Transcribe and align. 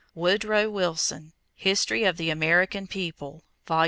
Woodrow 0.15 0.67
Wilson, 0.71 1.31
History 1.53 2.05
of 2.05 2.17
the 2.17 2.31
American 2.31 2.87
People, 2.87 3.43
Vol. 3.67 3.79